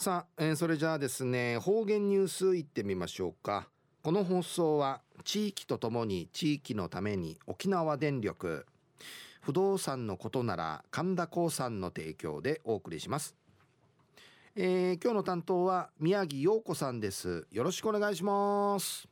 [0.00, 3.68] さあ、えー、それじゃあですね方言ニュースいってみましょうか。
[4.02, 8.64] この放送は地域とともに地域のために沖縄電力
[9.42, 13.36] 不動産のことなら神田興産の提供でお送りします、
[14.56, 17.46] えー、今日の担当は宮城陽子さんです。
[17.50, 19.06] よろしくお願いします。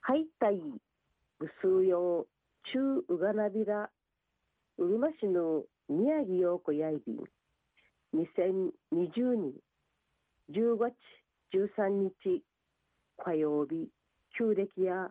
[0.00, 0.58] はいたい
[1.38, 2.26] ぐすうよ
[2.72, 3.90] 中うがなびら
[4.78, 7.18] うるま市の宮城陽子やいびん。
[8.14, 8.70] 2020
[9.34, 9.52] 年
[10.52, 10.94] 10月
[11.52, 12.42] 13日
[13.18, 13.88] 火曜日
[14.38, 15.10] 旧暦や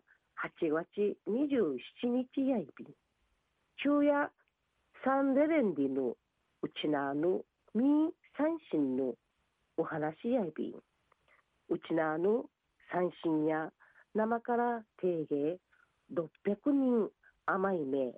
[0.62, 2.88] 8月27日やいびん
[3.76, 4.32] 昼夜
[5.04, 6.16] サンデレンディの
[6.62, 7.42] うちなの
[7.76, 7.84] み
[8.38, 9.16] 三振の
[9.76, 10.70] お話やいび。
[10.70, 10.74] ん
[11.70, 12.46] うちなの
[12.90, 13.70] 三振や
[14.16, 15.60] 生から定芸
[16.14, 17.10] 600人
[17.46, 18.14] 甘い目。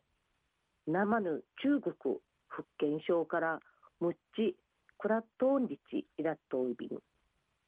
[0.86, 2.18] 生の中国
[2.50, 3.60] 福建省から
[4.00, 4.56] むっち
[4.98, 7.00] クラットンリチイラットイビン。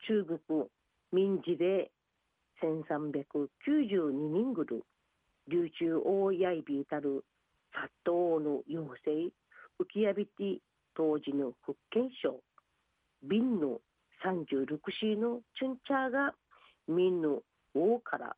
[0.08, 0.66] 中国
[1.12, 1.92] 民事で
[2.64, 4.84] 1392人ぐる
[5.48, 7.24] 琉球大やいびいたる
[7.74, 9.12] 殺到の妖精
[9.80, 10.60] 浮きやびて
[10.96, 12.40] 当時の福建省。
[13.24, 13.82] 瓶の
[14.24, 16.34] 36市のチュンチャーが
[16.88, 17.42] 民の
[17.76, 18.36] 王から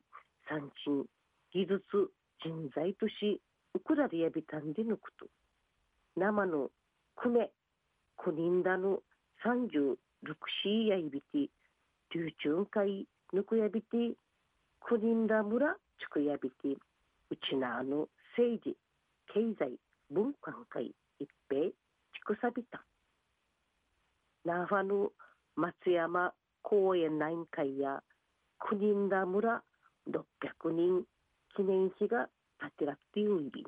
[0.48, 1.06] 三振
[1.52, 1.80] 技術
[2.44, 3.40] 人材とし
[3.74, 5.26] ウクラリアビタンで抜くと。
[6.16, 6.70] 生の
[7.14, 7.50] 米
[8.22, 8.98] 国人だの
[9.46, 9.96] 36
[10.62, 11.50] 市やいびて
[12.14, 14.12] 流中海ぬくやびて
[14.80, 18.76] 国人だ村ちくやびてうちなあの政治
[19.32, 19.78] 経済
[20.10, 21.74] 文化会一平ち
[22.26, 22.84] くさびた。
[24.44, 25.10] なファの
[25.56, 28.02] 松山公園内会や
[28.58, 29.62] 国人だ村
[30.10, 31.04] 600人
[31.56, 32.28] 記念碑が
[32.60, 33.40] 建てらっている。
[33.40, 33.64] いび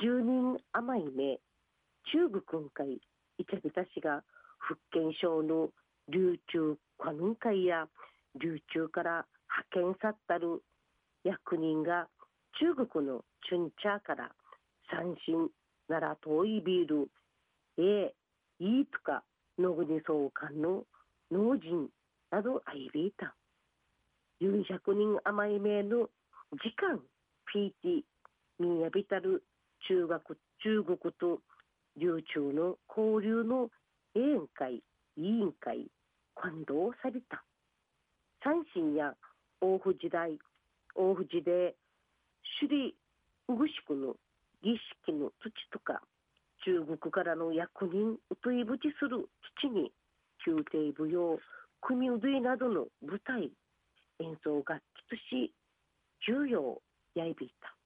[0.00, 1.40] 住人甘い目
[2.12, 3.00] 中部訓会
[3.38, 4.22] イチャビタ氏が
[4.58, 5.70] 福建省の
[6.08, 7.86] 流中過民会や
[8.40, 9.26] 流中から
[9.72, 10.62] 派遣さったる
[11.24, 12.08] 役人が
[12.60, 14.30] 中国のチュンチャーから
[14.90, 15.48] 三振
[15.88, 17.08] 奈良遠いビール
[17.78, 18.14] A
[18.60, 19.22] イーとか
[19.58, 20.84] 野国総監の
[21.30, 21.88] 農人
[22.30, 23.34] などアイビータ
[24.40, 26.08] 400人余り名の
[26.52, 27.00] 時間
[27.54, 28.02] PT
[28.58, 29.42] ミヤビタル
[29.88, 31.40] 中学中国と
[31.96, 33.68] 流中の交流の
[34.14, 34.82] 委員会
[35.16, 35.86] 委員会
[36.34, 37.44] 感動された
[38.42, 39.14] 三神や
[39.60, 40.38] 大富時代
[40.94, 41.74] 大富士で
[42.60, 42.94] 首里
[43.48, 44.14] うぐしくの
[44.62, 46.00] 儀式の土とか
[46.64, 49.28] 中国からの役人うといぶちする
[49.60, 49.92] 土に
[50.46, 51.38] 宮廷舞踊
[51.80, 53.50] 組うどいなどの舞台
[54.20, 55.52] 演奏楽器とし
[56.26, 56.80] 重要
[57.14, 57.76] やいびいた。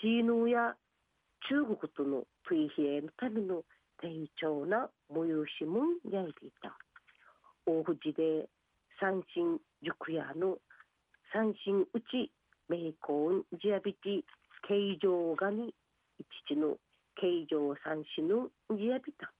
[0.00, 0.74] ジーヌや
[1.48, 3.62] 中国との水平のための
[4.00, 4.08] 低
[4.40, 6.76] 調な催しもやいびいた。
[7.66, 8.48] 大富士で
[9.00, 10.58] 三神塾屋の
[11.32, 12.30] 三神内
[12.68, 14.22] 名工ジアビティ
[14.68, 15.74] 形状がに
[16.18, 16.76] 一の
[17.16, 19.32] 形状三神のジアビタ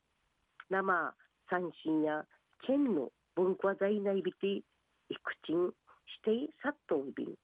[0.71, 1.15] 生
[1.49, 2.25] 三神や
[2.67, 4.57] 県の文化財内ビティ
[5.11, 7.35] いくちんして殺到便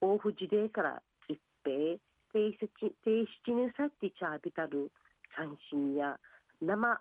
[0.00, 1.98] 大富士でから一平
[2.36, 4.92] 定七年さってちゃびたる
[5.36, 6.18] 三神や
[6.60, 7.00] 生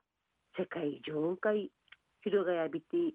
[0.57, 1.69] 世界上海
[2.23, 3.13] 広がやびて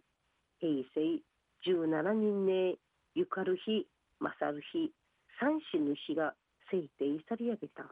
[0.60, 1.22] 平成
[1.66, 2.76] 17人ね
[3.14, 3.86] ゆかる日
[4.20, 4.92] 勝る日
[5.40, 6.34] 三神の日が
[6.70, 7.84] 制定されやげた。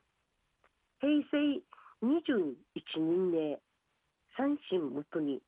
[1.00, 1.62] 平成
[2.05, 2.55] 21
[2.97, 3.59] 人ね
[4.37, 5.41] 三神もとに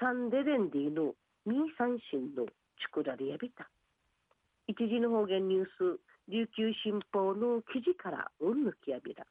[0.00, 1.14] サンデレンディの
[1.46, 2.46] ミー三神の
[2.82, 3.70] 作られやびた。
[4.66, 9.26] 一時の方言ニュース琉球新報の記事からうんぬきやびら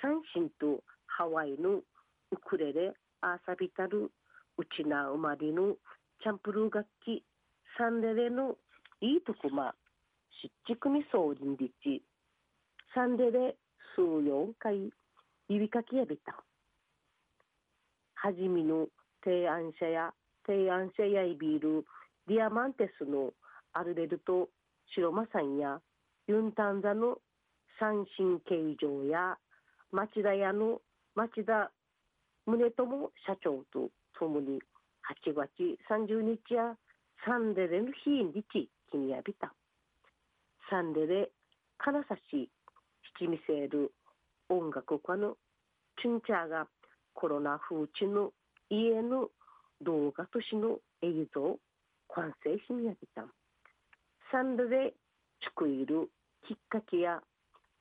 [0.00, 1.82] 三神とハワイの
[2.30, 4.10] ウクレレアーサビタル
[4.56, 5.74] ウチナウマリの
[6.22, 7.22] チャンプルー楽器
[7.76, 8.56] サンデレの
[9.00, 9.74] いいとこま
[10.42, 12.02] しっちくみそうりんりち
[12.94, 13.56] サンデレ
[13.94, 14.90] 数四回
[15.48, 16.42] 指かきやびた。
[18.14, 18.88] はじみの
[19.22, 20.12] 提案者や
[20.46, 21.84] 提案者やいびる
[22.26, 23.32] ディアマンテスの
[23.72, 24.48] アルレルト
[24.94, 25.80] 白間さんや
[26.28, 27.16] ユンタンザの
[27.80, 29.38] 三神形状や
[29.90, 30.82] 町田屋の
[31.14, 31.70] 町田
[32.44, 33.88] 宗友社長と
[34.18, 34.58] ともに
[35.24, 35.48] 8月
[35.90, 36.76] 30日や
[37.24, 39.54] サンデレの日にち気にやびた。
[40.68, 41.30] サンデレ
[41.78, 42.50] 金指
[43.18, 43.90] 七味セール
[44.50, 45.36] 音楽家の
[46.02, 46.66] チュンチャーが
[47.14, 48.32] コロナ風地の
[48.68, 49.28] 家の
[49.80, 51.56] 動画都市の映像
[52.14, 53.24] 完成しみやびた。
[54.30, 54.94] サンデレ
[55.42, 56.10] 作る
[56.46, 57.20] きっかけや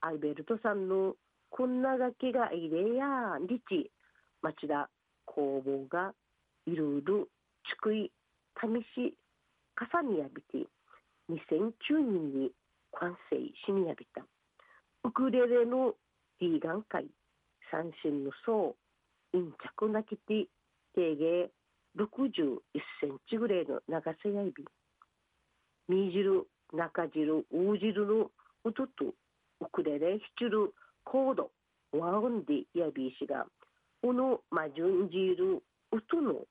[0.01, 1.15] アイベルトさんの
[1.50, 3.92] こんな楽器がいれやんりち
[4.42, 4.89] 町田
[5.25, 6.13] 工房が
[6.65, 7.25] いろいろ
[7.63, 8.12] ちい
[8.59, 9.15] 試し
[9.77, 10.68] 重ねやびて
[11.30, 12.51] 2009年に
[12.94, 14.21] 完成しにやびた。
[15.04, 15.94] ウクレレの
[16.39, 17.06] リーガン会
[17.71, 18.75] 三振の層
[19.31, 20.48] 陰着なきて
[20.95, 21.50] 定芸
[21.98, 22.59] 61
[23.01, 24.65] センチぐらいの長さやいび。
[25.88, 28.30] み汁中汁大汁の
[28.67, 29.05] うとと
[29.61, 30.73] ウクレレヒチュル
[31.05, 31.51] コード
[31.93, 33.45] ワウンディやびしが
[34.01, 36.41] このまじゅんじるうとの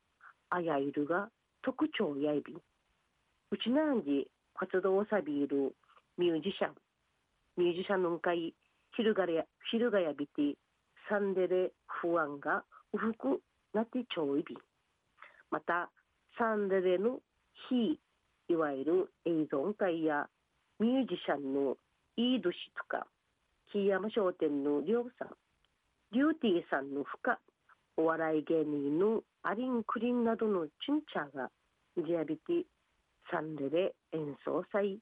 [0.51, 1.29] あやいるが
[1.63, 5.75] 特徴やいびうちなんじ活動さびいる
[6.17, 6.75] ミュージシャン
[7.57, 8.55] ミュージシャンの会
[8.97, 10.57] ひるがやひるがやびて
[11.11, 12.65] サンデレ不安が
[12.95, 13.41] うふく
[13.75, 14.57] なってちょいび
[15.51, 15.91] また
[16.39, 17.19] サンデレの
[17.69, 18.01] 非
[18.49, 20.27] いわゆる映像会や
[20.79, 21.77] ミュージシャンの
[22.17, 23.07] イードシとか
[23.73, 25.29] 木山商店のりょうさん
[26.13, 27.35] リューティーさんの負荷
[27.97, 31.51] お笑い芸人のアリン・クリンなどのチュンチャーが
[31.97, 32.63] ジアビティ
[33.31, 34.99] サンデレ演奏祭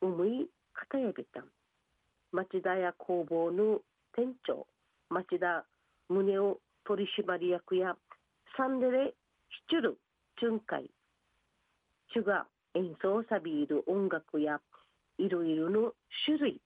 [0.00, 1.44] 思い片やびたん。
[2.32, 3.80] 町田屋工房の
[4.14, 4.66] 店長
[5.10, 5.64] 町田
[6.08, 7.96] 宗男取締役や
[8.56, 9.14] サンデレ
[9.50, 9.98] シチュル
[10.40, 10.90] 巡回
[12.14, 14.60] 主が演奏さびる音楽や
[15.18, 15.92] いろいろの
[16.24, 16.60] 種類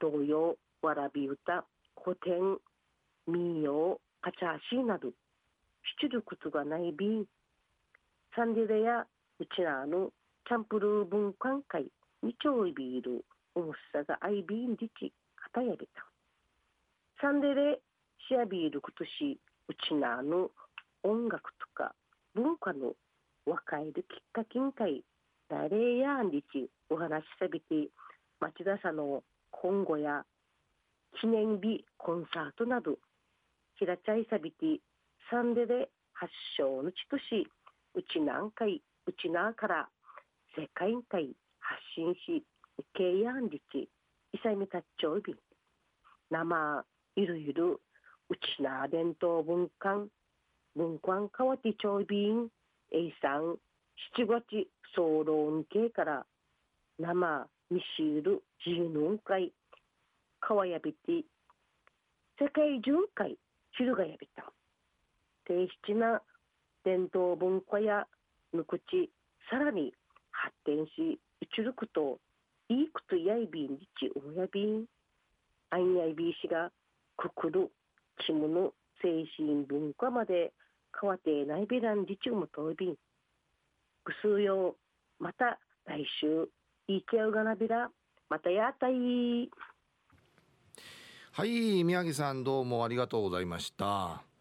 [0.00, 1.64] 童謡わらび歌
[2.02, 2.58] 古典
[3.26, 5.10] 民謡カチャーシーなど
[6.00, 7.24] 出力がない便
[8.36, 9.06] サンデレや
[9.40, 10.10] うちなの
[10.46, 11.86] チャンプルー文化会
[12.22, 13.24] にちょいビール
[13.54, 16.06] おもさがアイビンリチかたやげた。
[17.20, 17.80] サンデレ
[18.28, 20.50] シアビールことしうちなの
[21.02, 21.94] 音楽とか
[22.34, 22.92] 文化の
[23.46, 25.02] 若いるきっかけんかい。
[25.48, 27.88] 誰やんりちお話しさびて
[28.40, 30.24] 町田さんの今後や
[31.20, 32.98] 記念日コンサートなど
[33.76, 34.80] 平ちゃいさびて
[35.30, 37.48] サンデレ発祥の地とし
[37.94, 39.88] うちなんかいうちなから
[40.56, 41.30] 世界会
[41.60, 42.44] 発信し
[42.78, 43.88] 受けやんりち
[44.32, 45.34] いさみたっちょいび
[46.30, 46.84] 生
[47.16, 47.80] いるいる
[48.28, 50.04] うちな伝統文化
[50.76, 52.48] 文化かわてちょいびん
[52.92, 53.56] えいさん
[54.14, 56.26] 七月総論系から
[56.98, 59.52] 生ミシール自由の会
[60.40, 61.24] かわやびて
[62.40, 63.36] 世界巡回
[63.76, 64.52] 昼がやびた。
[65.46, 66.22] 低質な
[66.84, 68.06] 伝統文化や
[68.52, 69.10] ぬくち
[69.50, 69.92] さらに
[70.30, 72.18] 発展しうちるくと
[72.68, 74.84] いいくとやいびんりちおやびん。
[75.70, 76.70] あんやいびしが
[77.16, 77.70] くくる
[78.26, 78.72] ちむの
[79.02, 80.52] 精神文化まで
[80.98, 82.96] 変わってないびらんりちうむといびん。
[84.08, 84.76] ぐすうよ
[85.18, 86.48] また来週。
[86.86, 87.90] いけうがなびら
[88.30, 89.50] またやったい。
[91.32, 94.27] はい宮城さんどうもありがとうございました。